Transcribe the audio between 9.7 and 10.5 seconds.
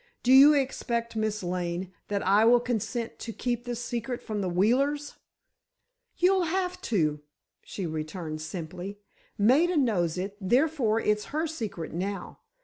knows it,